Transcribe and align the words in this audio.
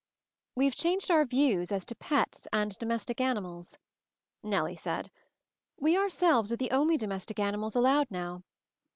"We've 0.55 0.73
changed 0.73 1.11
our 1.11 1.25
views 1.25 1.71
as 1.71 1.85
to 1.85 1.93
'pets' 1.95 2.47
and 2.51 2.75
'domestic 2.79 3.21
animals,'" 3.21 3.77
Nellie 4.51 4.75
said. 4.75 5.11
"We 5.79 5.95
our 5.95 6.09
selves 6.09 6.51
are 6.51 6.55
the 6.57 6.71
only 6.71 6.97
domestic 6.97 7.37
animals 7.37 7.75
allowed 7.75 8.09
now. 8.09 8.41